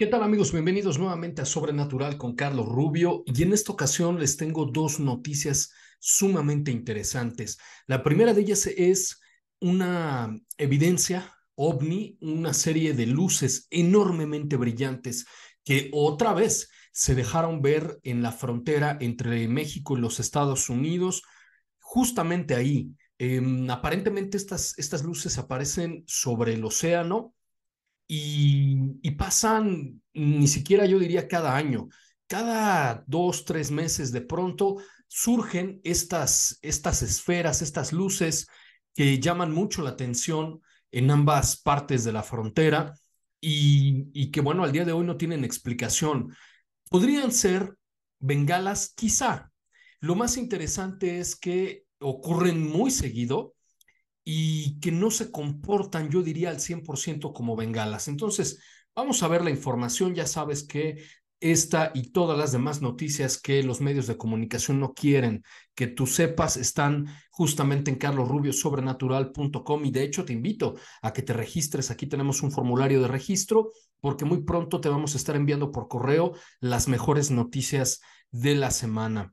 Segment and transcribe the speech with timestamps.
[0.00, 0.52] ¿Qué tal amigos?
[0.52, 5.72] Bienvenidos nuevamente a Sobrenatural con Carlos Rubio y en esta ocasión les tengo dos noticias
[5.98, 7.58] sumamente interesantes.
[7.88, 9.20] La primera de ellas es
[9.58, 15.26] una evidencia ovni, una serie de luces enormemente brillantes
[15.64, 21.24] que otra vez se dejaron ver en la frontera entre México y los Estados Unidos,
[21.80, 22.94] justamente ahí.
[23.18, 27.34] Em, aparentemente estas, estas luces aparecen sobre el océano
[28.08, 31.88] y, pasan, ni siquiera yo diría cada año,
[32.26, 38.46] cada dos, tres meses de pronto surgen estas, estas esferas, estas luces
[38.94, 42.94] que llaman mucho la atención en ambas partes de la frontera
[43.40, 46.34] y, y, que, bueno, al día de hoy no tienen explicación.
[46.90, 47.76] Podrían ser
[48.18, 49.52] bengalas, quizá.
[50.00, 53.54] Lo más interesante es que ocurren muy seguido
[54.30, 58.08] y que no se comportan, yo diría, al 100% como bengalas.
[58.08, 58.60] Entonces,
[58.94, 60.14] vamos a ver la información.
[60.14, 61.02] Ya sabes que
[61.40, 65.44] esta y todas las demás noticias que los medios de comunicación no quieren
[65.74, 71.32] que tú sepas están justamente en carlosrubiosobrenatural.com y de hecho te invito a que te
[71.32, 71.90] registres.
[71.90, 75.88] Aquí tenemos un formulario de registro porque muy pronto te vamos a estar enviando por
[75.88, 79.32] correo las mejores noticias de la semana.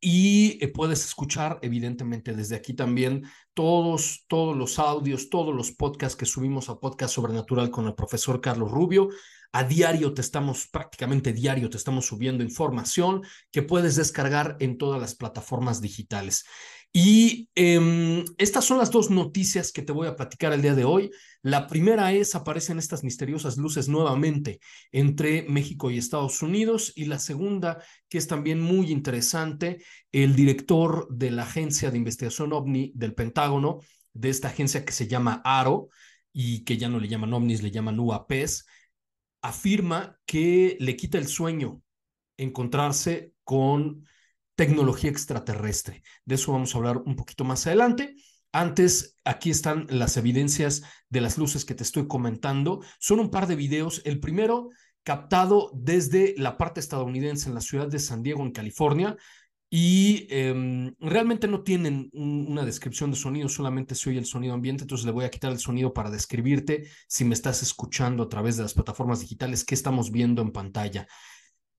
[0.00, 6.16] Y eh, puedes escuchar, evidentemente, desde aquí también todos, todos los audios, todos los podcasts
[6.16, 9.10] que subimos a Podcast Sobrenatural con el profesor Carlos Rubio.
[9.52, 15.00] A diario te estamos, prácticamente diario te estamos subiendo información que puedes descargar en todas
[15.00, 16.46] las plataformas digitales.
[16.92, 20.84] Y em, estas son las dos noticias que te voy a platicar el día de
[20.84, 21.10] hoy.
[21.42, 24.58] La primera es, aparecen estas misteriosas luces nuevamente
[24.90, 26.92] entre México y Estados Unidos.
[26.96, 32.52] Y la segunda, que es también muy interesante, el director de la Agencia de Investigación
[32.52, 33.78] OVNI del Pentágono,
[34.12, 35.90] de esta agencia que se llama ARO
[36.32, 38.66] y que ya no le llaman OVNIs, le llaman UAPs,
[39.42, 41.82] afirma que le quita el sueño
[42.36, 44.04] encontrarse con
[44.60, 46.02] tecnología extraterrestre.
[46.26, 48.14] De eso vamos a hablar un poquito más adelante.
[48.52, 52.82] Antes, aquí están las evidencias de las luces que te estoy comentando.
[52.98, 54.02] Son un par de videos.
[54.04, 54.68] El primero
[55.02, 59.16] captado desde la parte estadounidense en la ciudad de San Diego, en California.
[59.70, 64.84] Y em, realmente no tienen una descripción de sonido, solamente se oye el sonido ambiente,
[64.84, 68.58] entonces le voy a quitar el sonido para describirte si me estás escuchando a través
[68.58, 71.06] de las plataformas digitales que estamos viendo en pantalla.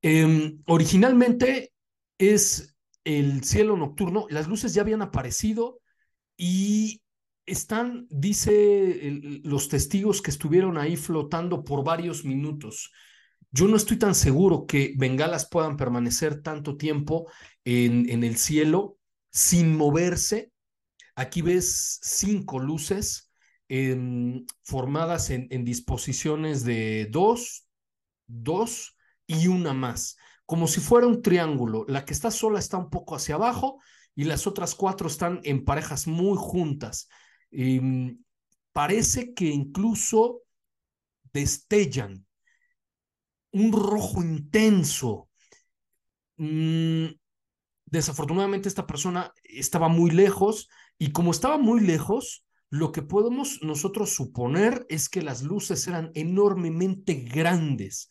[0.01, 1.73] Em, originalmente
[2.21, 2.70] es
[3.03, 5.79] el cielo nocturno, las luces ya habían aparecido
[6.37, 7.01] y
[7.45, 12.91] están, dice los testigos que estuvieron ahí flotando por varios minutos.
[13.51, 17.29] Yo no estoy tan seguro que bengalas puedan permanecer tanto tiempo
[17.65, 18.97] en, en el cielo
[19.31, 20.51] sin moverse.
[21.15, 23.31] Aquí ves cinco luces
[23.67, 27.67] em, formadas en, en disposiciones de dos,
[28.27, 28.95] dos
[29.27, 30.15] y una más
[30.51, 31.85] como si fuera un triángulo.
[31.87, 33.79] La que está sola está un poco hacia abajo
[34.13, 37.07] y las otras cuatro están en parejas muy juntas.
[37.51, 38.15] Mm,
[38.73, 40.41] parece que incluso
[41.31, 42.25] destellan
[43.53, 45.29] un rojo intenso.
[46.35, 47.05] Mm,
[47.85, 50.67] desafortunadamente esta persona estaba muy lejos
[50.97, 56.11] y como estaba muy lejos, lo que podemos nosotros suponer es que las luces eran
[56.13, 58.09] enormemente grandes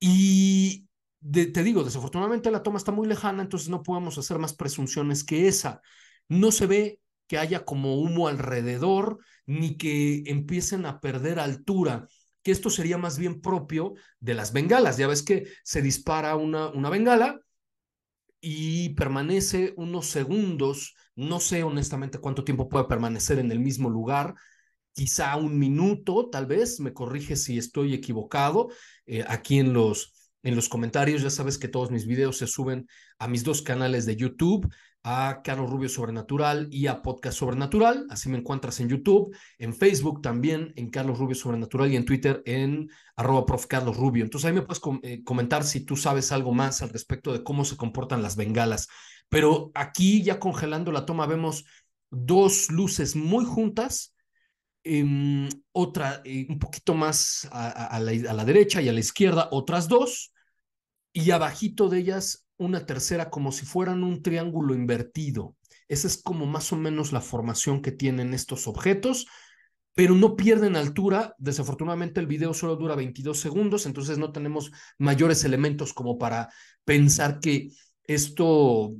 [0.00, 0.87] y
[1.20, 5.48] te digo, desafortunadamente la toma está muy lejana, entonces no podemos hacer más presunciones que
[5.48, 5.80] esa.
[6.28, 12.06] No se ve que haya como humo alrededor, ni que empiecen a perder altura,
[12.42, 14.96] que esto sería más bien propio de las bengalas.
[14.96, 17.40] Ya ves que se dispara una, una bengala
[18.40, 24.34] y permanece unos segundos, no sé honestamente cuánto tiempo puede permanecer en el mismo lugar,
[24.92, 28.68] quizá un minuto, tal vez, me corrige si estoy equivocado,
[29.06, 32.86] eh, aquí en los, en los comentarios, ya sabes que todos mis videos se suben
[33.18, 34.68] a mis dos canales de YouTube,
[35.02, 38.06] a Carlos Rubio Sobrenatural y a Podcast Sobrenatural.
[38.10, 42.42] Así me encuentras en YouTube, en Facebook también, en Carlos Rubio Sobrenatural y en Twitter
[42.46, 43.66] en arroba prof.
[43.66, 44.24] Carlos Rubio.
[44.24, 47.64] Entonces ahí me puedes eh, comentar si tú sabes algo más al respecto de cómo
[47.64, 48.88] se comportan las bengalas.
[49.28, 51.64] Pero aquí ya congelando la toma vemos
[52.10, 54.14] dos luces muy juntas,
[54.88, 59.48] em, otra eh, un poquito más a, la, a la derecha y a la izquierda,
[59.50, 60.32] otras dos,
[61.12, 65.56] y abajito de ellas una tercera como si fueran un triángulo invertido.
[65.88, 69.26] Esa es como más o menos la formación que tienen estos objetos,
[69.94, 71.34] pero no pierden altura.
[71.38, 76.50] Desafortunadamente el video solo dura 22 segundos, entonces no tenemos mayores elementos como para
[76.84, 77.70] pensar que
[78.04, 78.92] esto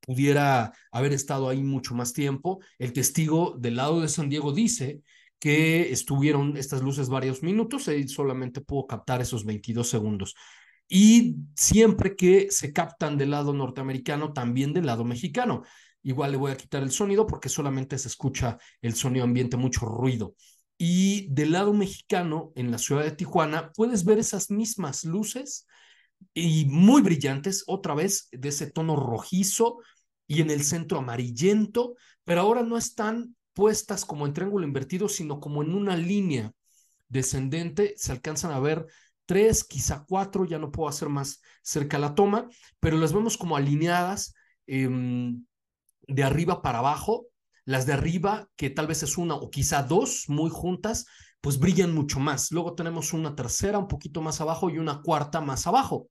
[0.00, 2.60] pudiera haber estado ahí mucho más tiempo.
[2.78, 5.02] El testigo del lado de San Diego dice
[5.38, 10.34] que estuvieron estas luces varios minutos, y solamente pudo captar esos 22 segundos
[10.90, 15.62] y siempre que se captan del lado norteamericano, también del lado mexicano.
[16.02, 19.86] Igual le voy a quitar el sonido porque solamente se escucha el sonido ambiente, mucho
[19.86, 20.34] ruido.
[20.76, 25.66] Y del lado mexicano, en la ciudad de Tijuana, puedes ver esas mismas luces
[26.34, 29.78] y muy brillantes, otra vez de ese tono rojizo
[30.26, 31.94] y en el centro amarillento,
[32.24, 36.52] pero ahora no están puestas como en triángulo invertido, sino como en una línea
[37.08, 37.94] descendente.
[37.96, 38.86] Se alcanzan a ver
[39.26, 43.56] tres, quizá cuatro, ya no puedo hacer más cerca la toma, pero las vemos como
[43.56, 44.34] alineadas
[44.66, 45.44] em,
[46.06, 47.26] de arriba para abajo.
[47.64, 51.06] Las de arriba, que tal vez es una o quizá dos muy juntas,
[51.40, 52.50] pues brillan mucho más.
[52.52, 56.08] Luego tenemos una tercera un poquito más abajo y una cuarta más abajo.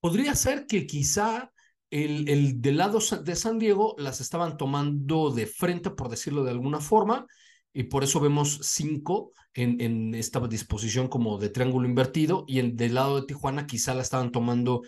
[0.00, 1.50] Podría ser que quizá
[1.90, 6.50] el, el del lado de San Diego las estaban tomando de frente, por decirlo de
[6.50, 7.26] alguna forma,
[7.72, 12.76] y por eso vemos cinco en, en, esta disposición como de triángulo invertido y el
[12.76, 14.82] del lado de Tijuana quizá la estaban tomando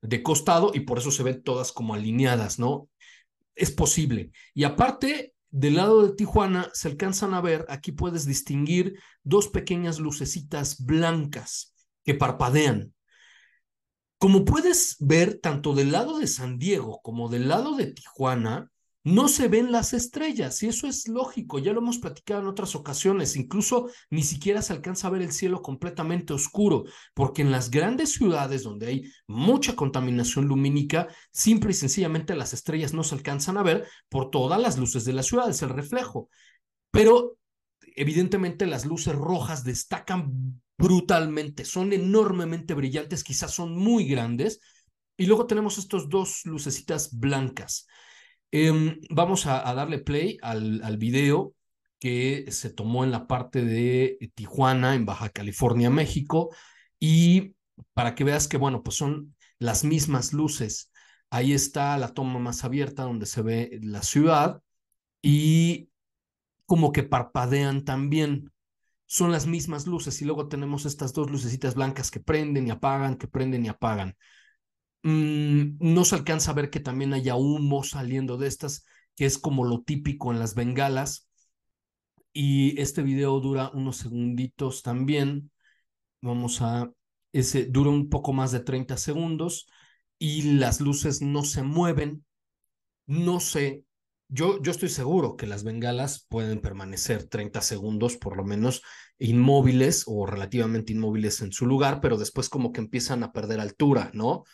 [0.00, 2.88] de costado y por eso se ven todas como alineadas, ¿no?
[3.54, 4.32] Es posible.
[4.54, 10.00] Y aparte, del lado de Tijuana se alcanzan a ver, aquí puedes distinguir dos pequeñas
[10.00, 12.94] lucecitas blancas que parpadean.
[14.16, 18.71] Como puedes ver, tanto del lado de San Diego como del lado de Tijuana,
[19.04, 22.74] no se ven las estrellas y eso es lógico, ya lo hemos platicado en otras
[22.76, 26.84] ocasiones, incluso ni siquiera se alcanza a ver el cielo completamente oscuro,
[27.14, 32.94] porque en las grandes ciudades donde hay mucha contaminación lumínica, simple y sencillamente las estrellas
[32.94, 36.28] no se alcanzan a ver por todas las luces de la ciudad, es el reflejo.
[36.92, 37.38] Pero
[37.96, 44.60] evidentemente las luces rojas destacan brutalmente, son enormemente brillantes, quizás son muy grandes,
[45.16, 47.86] y luego tenemos estos dos lucecitas blancas.
[48.52, 51.54] Em, vamos a, darle play al, al video
[51.98, 56.50] que se tomó en la parte de Tijuana, en Baja California, México,
[56.98, 57.54] y
[57.94, 60.90] para que veas que, bueno, pues son las mismas luces.
[61.30, 64.60] Ahí está la toma más abierta donde se ve la ciudad
[65.22, 65.88] y
[66.66, 68.52] como que parpadean también.
[69.06, 73.16] Son las mismas luces y luego tenemos estas dos lucecitas blancas que prenden y apagan,
[73.16, 74.16] que prenden y apagan.
[75.02, 78.84] Mm, no se alcanza a ver que también haya humo saliendo de estas,
[79.16, 81.28] que es como lo típico en las bengalas.
[82.32, 85.50] Y este video dura unos segunditos también.
[86.22, 86.90] Vamos a,
[87.32, 89.66] ese dura un poco más de 30 segundos
[90.18, 92.24] y las luces no se mueven.
[93.06, 93.84] No sé,
[94.28, 98.82] yo, yo estoy seguro que las bengalas pueden permanecer 30 segundos por lo menos
[99.18, 104.10] inmóviles o relativamente inmóviles en su lugar, pero después como que empiezan a perder altura,
[104.14, 104.44] ¿no?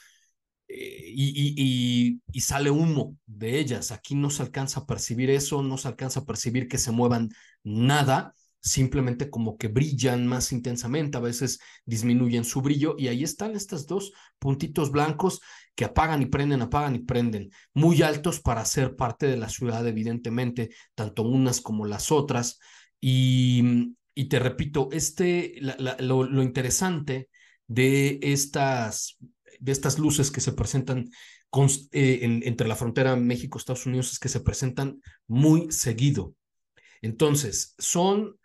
[0.69, 3.91] Eh, y, sale humo de ellas.
[3.93, 7.31] Aquí no se alcanza a percibir eso, no se alcanza a percibir que se muevan
[7.65, 13.57] nada, simplemente como que brillan más intensamente, a veces disminuyen su brillo y ahí están
[13.57, 15.41] estos dos puntitos blancos
[15.75, 19.87] que apagan y prenden, apagan y prenden, muy altos para ser parte de la ciudad,
[19.87, 22.59] evidentemente, tanto unas como las otras.
[23.01, 23.95] Y,
[24.29, 25.55] te repito, este,
[26.01, 27.29] lo interesante
[27.69, 29.19] de estas
[29.61, 31.11] de estas luces que se presentan
[31.93, 36.35] eh, entre la frontera México-Estados Unidos es que se presentan muy seguido.
[37.03, 38.37] Entonces, son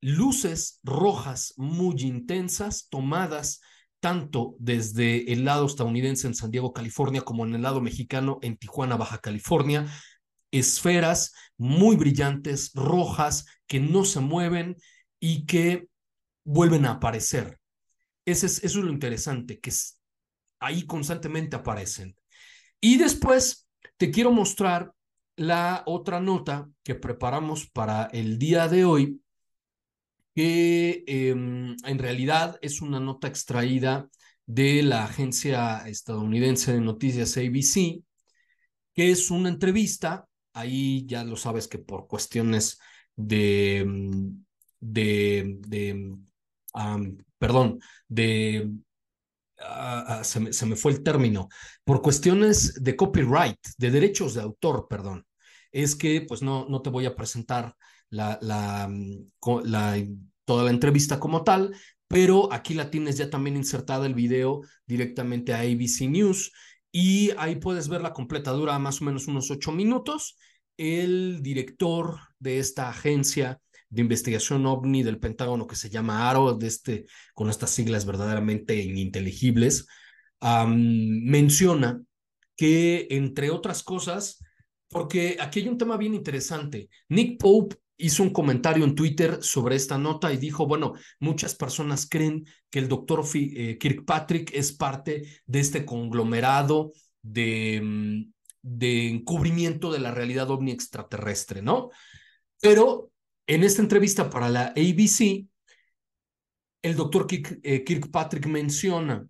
[0.00, 3.60] luces rojas muy intensas tomadas
[4.00, 8.58] tanto desde el lado estadounidense en San Diego, California, como en el lado mexicano en
[8.58, 9.86] Tijuana, Baja California,
[10.50, 14.76] esferas muy brillantes, rojas, que no se mueven
[15.20, 15.88] y que
[16.44, 17.58] vuelven a aparecer.
[18.26, 19.70] Ese es, eso es lo interesante, que
[20.64, 22.16] ahí constantemente aparecen.
[22.80, 24.92] Y después te quiero mostrar
[25.36, 29.20] la otra nota que preparamos para el día de hoy,
[30.34, 34.08] que em, en realidad es una nota extraída
[34.46, 38.02] de la agencia estadounidense de noticias ABC,
[38.94, 42.78] que es una entrevista, ahí ya lo sabes que por cuestiones
[43.16, 44.44] de, mm,
[44.80, 46.16] de, de
[47.38, 48.70] perdón, de,
[49.64, 51.48] ah, ah, se, me, se, me, fue el término,
[51.84, 55.26] por cuestiones de copyright, de derechos de autor, perdón,
[55.72, 57.74] es que pues no, no te voy a presentar
[58.10, 59.30] la, la, mm,
[60.44, 61.74] toda la entrevista como tal,
[62.06, 66.52] pero aquí la tienes ya también insertada el video directamente a ABC News
[66.92, 70.36] y ahí puedes ver la completa, dura más o menos unos ocho minutos.
[70.76, 73.60] El director de esta agencia
[73.94, 78.76] de investigación ovni del Pentágono que se llama ARO, de este, con estas siglas verdaderamente
[78.76, 79.86] ininteligibles,
[80.66, 82.02] menciona
[82.56, 84.44] que, entre otras cosas,
[84.88, 86.88] porque aquí hay un tema bien interesante.
[87.08, 92.08] Nick Pope hizo un comentario en Twitter sobre esta nota y dijo, bueno, muchas personas
[92.08, 98.32] creen que el doctor eh, Kirkpatrick es parte de este conglomerado de, mm,
[98.62, 101.90] de encubrimiento de la realidad ovni extraterrestre, ¿no?
[102.60, 103.10] Pero
[103.46, 105.46] en esta entrevista para la ABC,
[106.82, 109.26] el doctor eh, Kirkpatrick menciona,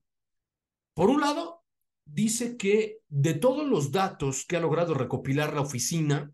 [0.95, 1.65] por un lado,
[2.05, 6.31] dice que de todos los datos que ha logrado recopilar la oficina,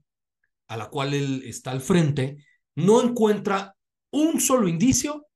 [0.68, 2.44] a la cual él está al frente,
[2.74, 3.74] no encuentra
[4.12, 5.26] un solo indicio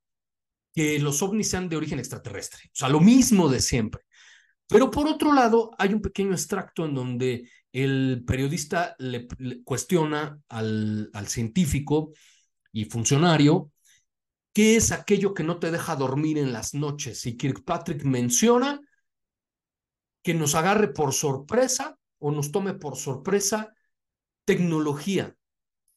[0.75, 2.63] que los ovnis sean de origen extraterrestre.
[2.67, 4.03] O sea, lo mismo de siempre.
[4.67, 9.27] Pero por otro lado, hay un pequeño extracto en donde el periodista le,
[9.65, 12.13] cuestiona al, al científico
[12.75, 13.71] y funcionario
[14.52, 17.25] qué es aquello que no te deja dormir en las noches.
[17.25, 18.81] Y Kirkpatrick menciona
[20.23, 23.73] que nos agarre por sorpresa o nos tome por sorpresa
[24.45, 25.35] tecnología,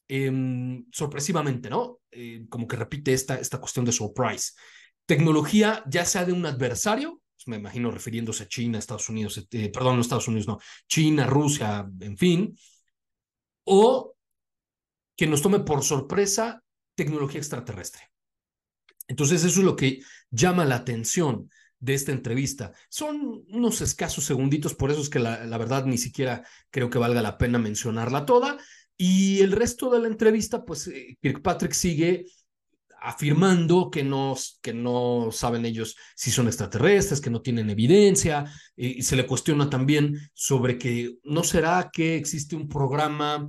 [0.08, 2.00] em, sorpresivamente, ¿no?
[2.10, 4.52] Eh, como que repite esta, esta cuestión de surprise.
[5.04, 9.70] Tecnología, ya sea de un adversario, pues me imagino refiriéndose a China, Estados Unidos, eh,
[9.70, 12.56] perdón, no Estados Unidos, no, China, Rusia, en fin,
[13.64, 14.14] o
[15.16, 16.62] que nos tome por sorpresa
[16.98, 18.02] tecnología extraterrestre.
[19.06, 20.00] Entonces, eso es lo que
[20.30, 22.72] llama la atención de esta entrevista.
[22.90, 26.98] Son unos escasos segunditos, por eso es que la, la, verdad ni siquiera creo que
[26.98, 28.58] valga la pena mencionarla toda.
[28.96, 32.26] Y el resto de la entrevista, pues eh, Kirkpatrick sigue
[33.00, 39.02] afirmando que no, que no saben ellos si son extraterrestres, que no tienen evidencia, y
[39.02, 43.48] se le cuestiona también sobre que no será que existe un programa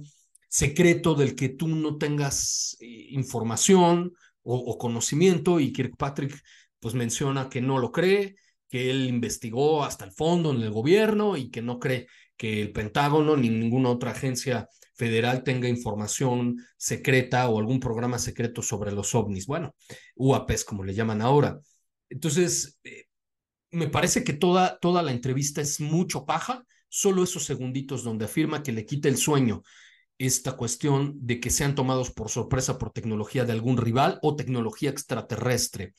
[0.50, 6.41] secreto del que tú no tengas eh, información o, conocimiento, y Kirkpatrick
[6.79, 8.36] pues menciona que no lo cree,
[8.68, 12.72] que él investigó hasta el fondo en el gobierno y que no cree que el
[12.72, 19.13] Pentágono ni ninguna otra agencia federal tenga información secreta o algún programa secreto sobre los
[19.13, 19.46] ovnis.
[19.46, 19.75] Bueno,
[20.15, 21.60] UAPs como le llaman ahora.
[22.10, 23.06] Entonces, eh,
[23.72, 28.63] me parece que toda, toda la entrevista es mucho paja, solo esos segunditos donde afirma
[28.63, 29.62] que le quita el sueño
[30.19, 34.89] esta cuestión de que sean tomados por sorpresa por tecnología de algún rival o tecnología
[34.89, 35.95] extraterrestre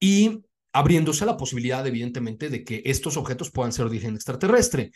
[0.00, 0.40] y
[0.72, 4.92] abriéndose la posibilidad, evidentemente, de que estos objetos puedan ser de origen extraterrestre.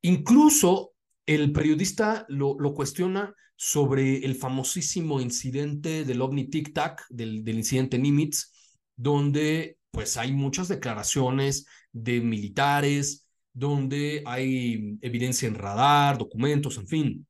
[0.00, 0.92] Incluso
[1.26, 7.56] el periodista lo, lo, cuestiona sobre el famosísimo incidente del OVNI Tic Tac, del, del
[7.58, 8.52] incidente Nimitz,
[8.96, 17.26] donde pues hay muchas declaraciones de militares, donde hay evidencia en radar, documentos, en fin,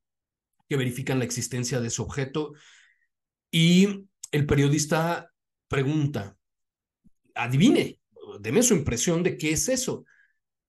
[0.69, 2.53] que verifican la existencia de ese objeto.
[3.51, 5.31] Y el periodista
[5.67, 6.37] pregunta,
[7.33, 7.99] adivine,
[8.39, 10.05] deme su impresión de qué es eso.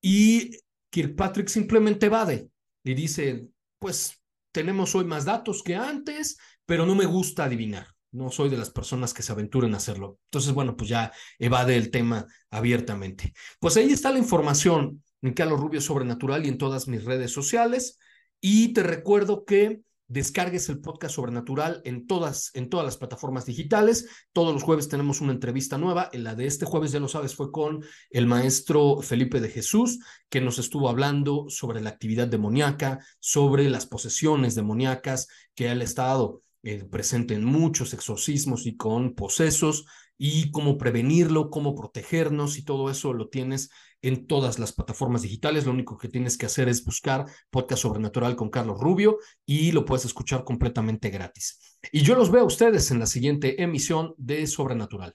[0.00, 2.48] Y Kirkpatrick simplemente evade
[2.82, 4.20] y dice, pues
[4.52, 7.86] tenemos hoy más datos que antes, pero no me gusta adivinar.
[8.12, 10.18] No soy de las personas que se aventuren a hacerlo.
[10.24, 13.34] Entonces, bueno, pues ya evade el tema abiertamente.
[13.60, 17.98] Pues ahí está la información en Carlos Rubio Sobrenatural y en todas mis redes sociales.
[18.40, 24.08] Y te recuerdo que descargues el podcast Sobrenatural en todas, en todas las plataformas digitales.
[24.32, 26.10] Todos los jueves tenemos una entrevista nueva.
[26.12, 30.40] La de este jueves, ya lo sabes, fue con el maestro Felipe de Jesús, que
[30.40, 36.42] nos estuvo hablando sobre la actividad demoníaca, sobre las posesiones demoníacas que él ha estado
[36.62, 39.86] eh, presente en muchos exorcismos y con posesos
[40.18, 43.70] y cómo prevenirlo, cómo protegernos y todo eso lo tienes
[44.02, 45.64] en todas las plataformas digitales.
[45.64, 49.84] Lo único que tienes que hacer es buscar Podcast Sobrenatural con Carlos Rubio y lo
[49.84, 51.78] puedes escuchar completamente gratis.
[51.90, 55.14] Y yo los veo a ustedes en la siguiente emisión de Sobrenatural.